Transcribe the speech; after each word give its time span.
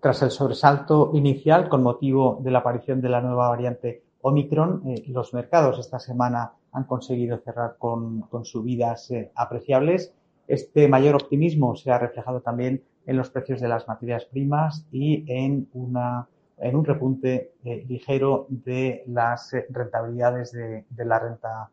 tras 0.00 0.22
el 0.22 0.30
sobresalto 0.30 1.10
inicial 1.14 1.68
con 1.68 1.82
motivo 1.82 2.38
de 2.42 2.50
la 2.50 2.58
aparición 2.60 3.00
de 3.00 3.08
la 3.08 3.20
nueva 3.20 3.48
variante 3.48 4.02
Omicron, 4.20 4.82
eh, 4.86 5.04
los 5.08 5.32
mercados 5.34 5.78
esta 5.78 5.98
semana 5.98 6.52
han 6.72 6.84
conseguido 6.84 7.38
cerrar 7.38 7.76
con, 7.78 8.24
subidas 8.44 9.10
eh, 9.10 9.30
apreciables. 9.34 10.12
Este 10.48 10.88
mayor 10.88 11.14
optimismo 11.14 11.76
se 11.76 11.90
ha 11.90 11.98
reflejado 11.98 12.40
también 12.40 12.82
en 13.06 13.16
los 13.16 13.30
precios 13.30 13.60
de 13.60 13.68
las 13.68 13.86
materias 13.86 14.24
primas 14.24 14.86
y 14.90 15.24
en, 15.28 15.68
una, 15.74 16.28
en 16.58 16.76
un 16.76 16.84
repunte 16.84 17.52
eh, 17.64 17.84
ligero 17.88 18.46
de 18.48 19.04
las 19.06 19.52
rentabilidades 19.70 20.52
de, 20.52 20.84
la 21.04 21.18
renta 21.18 21.70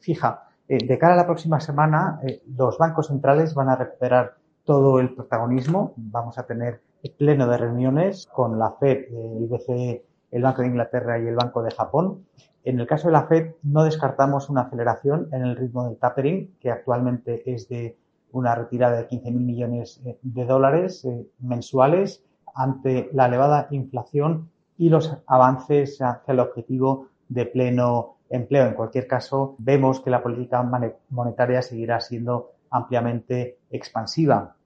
fija. 0.00 0.48
de 0.68 0.98
cara 0.98 1.14
a 1.14 1.16
la 1.16 1.26
próxima 1.26 1.58
semana, 1.58 2.20
los 2.56 2.78
bancos 2.78 3.08
centrales 3.08 3.54
van 3.54 3.70
a 3.70 3.76
recuperar 3.76 4.36
todo 4.64 5.00
el 5.00 5.14
protagonismo. 5.14 5.94
Vamos 5.96 6.38
a 6.38 6.46
tener 6.46 6.80
pleno 7.10 7.46
de 7.46 7.58
reuniones 7.58 8.26
con 8.26 8.58
la 8.58 8.72
FED, 8.72 9.06
el 9.12 9.46
BCE 9.48 10.04
el 10.34 10.42
Banco 10.42 10.62
de 10.62 10.68
Inglaterra 10.68 11.18
y 11.20 11.28
el 11.28 11.36
Banco 11.36 11.62
de 11.62 11.70
Japón. 11.70 12.26
En 12.64 12.80
el 12.80 12.88
caso 12.88 13.06
de 13.06 13.12
la 13.12 13.28
Fed, 13.28 13.52
no 13.62 13.84
descartamos 13.84 14.50
una 14.50 14.62
aceleración 14.62 15.28
en 15.30 15.42
el 15.42 15.56
ritmo 15.56 15.84
del 15.84 15.96
tapering, 15.96 16.56
que 16.58 16.72
actualmente 16.72 17.48
es 17.54 17.68
de 17.68 17.96
una 18.32 18.56
retirada 18.56 18.96
de 18.96 19.08
15.000 19.08 19.32
millones 19.32 20.02
eh, 20.04 20.18
de 20.22 20.44
dólares 20.44 21.04
eh, 21.04 21.24
mensuales 21.38 22.24
ante 22.52 23.10
la 23.12 23.26
elevada 23.26 23.68
inflación 23.70 24.50
y 24.76 24.88
los 24.88 25.16
avances 25.28 26.02
hacia 26.02 26.32
el 26.32 26.40
objetivo 26.40 27.06
de 27.28 27.46
pleno 27.46 28.16
empleo. 28.28 28.66
En 28.66 28.74
cualquier 28.74 29.06
caso, 29.06 29.54
vemos 29.58 30.00
que 30.00 30.10
la 30.10 30.20
política 30.20 30.68
monetaria 31.10 31.62
seguirá 31.62 32.00
siendo 32.00 32.54
ampliamente 32.70 33.58
expansiva. 33.70 34.56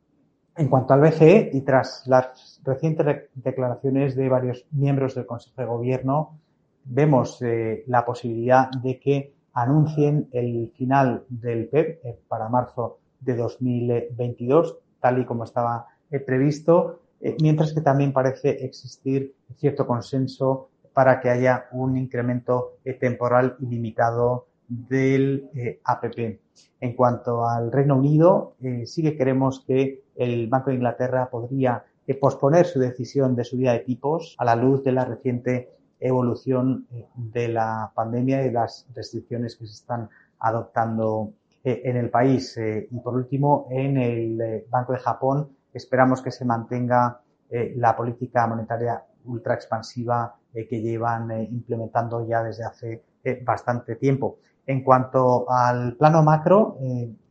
En 0.59 0.67
cuanto 0.69 0.93
al 0.93 1.01
BCE, 1.03 1.51
y 1.53 1.61
tras 1.61 2.03
las 2.09 2.61
recientes 2.65 3.29
declaraciones 3.33 4.17
de 4.17 4.29
varios 4.29 4.67
miembros 4.73 5.15
del 5.15 5.25
Consejo 5.25 5.61
de 5.61 5.69
Gobierno, 5.69 6.37
vemos 6.85 7.41
eh, 7.43 7.85
la 7.87 8.05
posibilidad 8.05 8.69
de 8.83 8.99
que 8.99 9.35
anuncien 9.53 10.29
el 10.33 10.73
final 10.77 11.23
del 11.29 11.69
PEP 11.69 12.05
e 12.05 12.09
eh, 12.09 12.19
para 12.27 12.49
marzo 12.49 12.99
de 13.21 13.37
2022, 13.37 14.79
tal 14.99 15.21
y 15.21 15.25
como 15.25 15.45
estaba 15.45 15.87
eh, 16.11 16.19
previsto, 16.19 17.03
mientras 17.41 17.73
que 17.73 17.81
también 17.81 18.13
parece 18.13 18.65
existir 18.65 19.37
cierto 19.59 19.87
consenso 19.87 20.71
para 20.93 21.21
que 21.21 21.31
haya 21.31 21.67
un 21.71 21.97
incremento 21.97 22.79
temporal 22.99 23.55
ilimitado 23.61 24.48
del 24.69 25.79
APP. 25.85 26.41
En 26.81 26.93
cuanto 26.95 27.47
al 27.47 27.73
Reino 27.73 27.97
Unido, 27.97 28.55
sí 28.85 29.03
que 29.03 29.17
queremos 29.17 29.65
que 29.67 30.05
el 30.15 30.49
Banco 30.49 30.71
de 30.71 30.77
Inglaterra 30.77 31.31
podría 31.31 31.85
eh, 32.09 32.15
posponer 32.15 32.65
su 32.65 32.81
decisión 32.81 33.37
de 33.37 33.45
subida 33.45 33.73
de 33.73 33.81
tipos 33.81 34.35
a 34.39 34.45
la 34.47 34.57
luz 34.57 34.83
de 34.83 34.93
la 34.93 35.05
reciente 35.05 35.69
evolución 36.01 36.87
eh, 36.91 37.07
de 37.15 37.49
la 37.49 37.93
pandemia 37.95 38.47
y 38.47 38.51
las 38.51 38.87
restricciones 38.95 39.57
que 39.57 39.67
se 39.67 39.75
están 39.75 40.09
adoptando 40.39 41.35
eh, 41.63 41.83
en 41.85 41.99
el 41.99 42.09
país. 42.09 42.59
Y 42.91 42.99
por 43.01 43.15
último, 43.15 43.69
en 43.71 43.99
el 43.99 44.65
Banco 44.71 44.95
de 44.95 45.01
Japón 45.01 45.51
esperamos 45.75 46.23
que 46.23 46.31
se 46.31 46.47
mantenga 46.47 47.21
la 47.51 47.97
política 47.97 48.47
monetaria 48.47 49.03
ultra 49.25 49.55
expansiva 49.55 50.35
que 50.53 50.81
llevan 50.81 51.31
implementando 51.43 52.27
ya 52.27 52.43
desde 52.43 52.65
hace 52.65 53.05
bastante 53.45 53.97
tiempo. 53.97 54.39
En 54.67 54.83
cuanto 54.83 55.51
al 55.51 55.95
plano 55.97 56.23
macro, 56.23 56.79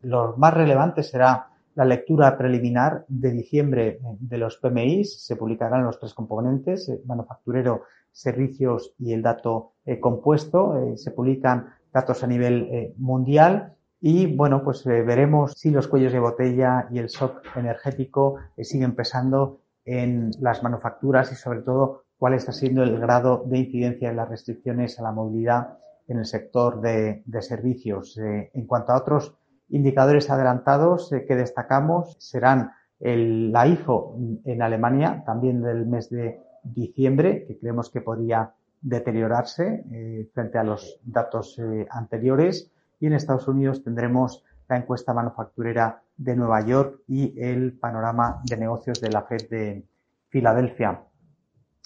lo 0.02 0.38
más 0.38 0.54
relevante 0.54 1.04
será 1.04 1.50
la 1.78 1.86
lectura 1.86 2.36
preliminar 2.40 3.06
de 3.08 3.32
diciembre 3.32 3.88
eh, 3.88 4.00
de 4.20 4.38
los 4.40 4.58
PMI. 4.58 5.06
Se 5.06 5.36
publicarán 5.36 5.84
los 5.84 6.00
tres 6.00 6.16
componentes, 6.16 6.90
eh, 6.90 7.00
manufacturero, 7.06 7.84
servicios 8.12 8.96
y 8.98 9.14
el 9.14 9.22
dato 9.22 9.74
eh, 9.86 10.00
compuesto. 10.00 10.74
se 10.96 11.12
publican 11.12 11.68
datos 11.94 12.24
a 12.24 12.28
nivel 12.28 12.94
mundial 12.98 13.76
y 14.02 14.26
bueno, 14.36 14.64
pues 14.64 14.84
veremos 14.86 15.54
si 15.56 15.70
los 15.70 15.88
cuellos 15.88 16.14
de 16.14 16.20
botella 16.20 16.88
y 16.92 16.98
el 16.98 17.08
shock 17.08 17.44
energético 17.56 18.38
siguen 18.58 18.96
pesando 18.96 19.60
en 19.88 20.30
las 20.40 20.62
manufacturas 20.62 21.32
y 21.32 21.36
sobre 21.36 21.62
todo 21.62 22.04
cuál 22.20 22.36
está 22.36 22.52
siendo 22.52 22.84
el 22.84 23.00
grado 23.00 23.44
de 23.48 23.58
incidencia 23.58 24.10
de 24.10 24.16
las 24.16 24.30
restricciones 24.30 25.00
a 25.00 25.04
la 25.04 25.12
movilidad 25.12 25.78
en 26.08 26.20
el 26.20 26.26
sector 26.26 26.82
de, 26.82 27.24
servicios. 27.42 28.18
en 28.18 28.66
cuanto 28.68 28.92
a 28.92 28.98
otros 28.98 29.36
Indicadores 29.70 30.30
adelantados 30.30 31.12
eh, 31.12 31.26
que 31.28 31.36
destacamos 31.36 32.16
serán 32.20 32.72
el, 33.00 33.52
la 33.52 33.68
IFO 33.68 34.18
en 34.46 34.62
Alemania, 34.62 35.24
también 35.26 35.62
del 35.62 35.86
mes 35.86 36.10
de 36.10 36.40
diciembre, 36.64 37.46
que 37.46 37.58
creemos 37.60 37.90
que 37.90 38.02
podría 38.02 38.54
deteriorarse 38.82 39.84
eh, 39.92 40.30
frente 40.34 40.58
a 40.58 40.64
los 40.64 41.00
datos 41.04 41.60
eh, 41.60 41.86
anteriores. 41.90 42.72
Y 43.00 43.08
en 43.08 43.14
Estados 43.14 43.48
Unidos 43.48 43.84
tendremos 43.84 44.44
la 44.68 44.78
encuesta 44.78 45.14
manufacturera 45.14 46.02
de 46.16 46.36
Nueva 46.36 46.62
York 46.62 47.02
y 47.08 47.40
el 47.42 47.78
panorama 47.78 48.42
de 48.44 48.58
negocios 48.58 49.00
de 49.02 49.10
la 49.10 49.22
Fed 49.24 49.50
de 49.50 49.86
Filadelfia. 50.30 51.04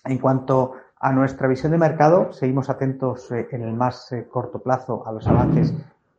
En 0.05 0.17
cuanto 0.17 0.73
a 0.99 1.11
nuestra 1.11 1.47
visión 1.47 1.71
de 1.71 1.77
mercado, 1.77 2.31
seguimos 2.31 2.69
atentos 2.69 3.31
en 3.31 3.61
el 3.61 3.73
más 3.73 4.09
corto 4.29 4.61
plazo 4.61 5.05
a 5.05 5.11
los 5.11 5.27
avances 5.27 5.73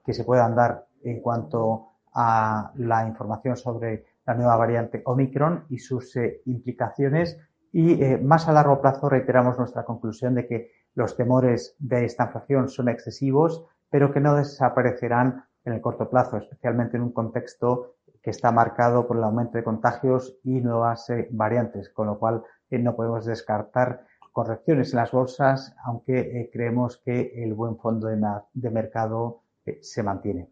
que 0.04 0.12
se 0.12 0.24
puedan 0.24 0.54
dar 0.54 0.86
en 1.02 1.20
cuanto 1.20 1.88
a 2.14 2.72
la 2.76 3.06
información 3.06 3.56
sobre 3.56 4.04
la 4.26 4.34
nueva 4.34 4.56
variante 4.56 5.02
Omicron 5.04 5.64
y 5.68 5.78
sus 5.78 6.14
eh, 6.16 6.42
implicaciones. 6.46 7.38
Y 7.72 8.02
eh, 8.02 8.18
más 8.18 8.48
a 8.48 8.52
largo 8.52 8.80
plazo 8.80 9.08
reiteramos 9.08 9.58
nuestra 9.58 9.84
conclusión 9.84 10.34
de 10.34 10.46
que 10.46 10.70
los 10.94 11.16
temores 11.16 11.74
de 11.78 12.04
esta 12.04 12.24
inflación 12.24 12.68
son 12.68 12.88
excesivos, 12.88 13.64
pero 13.90 14.12
que 14.12 14.20
no 14.20 14.34
desaparecerán 14.34 15.44
en 15.64 15.72
el 15.72 15.80
corto 15.80 16.08
plazo, 16.08 16.36
especialmente 16.36 16.96
en 16.96 17.04
un 17.04 17.12
contexto 17.12 17.96
que 18.22 18.30
está 18.30 18.52
marcado 18.52 19.06
por 19.06 19.16
el 19.16 19.24
aumento 19.24 19.58
de 19.58 19.64
contagios 19.64 20.38
y 20.44 20.60
nuevas 20.60 21.08
eh, 21.10 21.28
variantes, 21.30 21.88
con 21.90 22.06
lo 22.06 22.18
cual 22.18 22.42
no 22.70 22.96
podemos 22.96 23.26
descartar 23.26 24.06
correcciones 24.32 24.92
en 24.92 25.00
las 25.00 25.10
bolsas, 25.10 25.74
aunque 25.84 26.48
creemos 26.50 26.96
que 27.04 27.44
el 27.44 27.52
buen 27.52 27.76
fondo 27.76 28.08
de 28.08 28.70
mercado 28.70 29.42
se 29.82 30.02
mantiene. 30.02 30.48